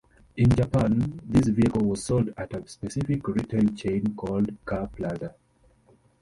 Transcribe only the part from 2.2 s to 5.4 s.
at a specific retail chain called "Car Plaza".